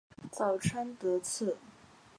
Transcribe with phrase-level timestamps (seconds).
[0.31, 1.57] 早川德次